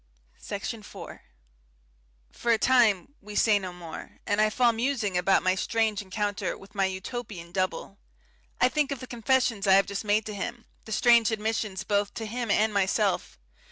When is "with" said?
6.57-6.73